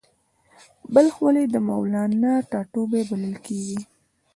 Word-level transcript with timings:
بلخ 0.93 1.15
ولې 1.25 1.43
د 1.53 1.55
مولانا 1.67 2.33
ټاټوبی 2.51 3.01
بلل 3.09 3.35
کیږي؟ 3.45 3.79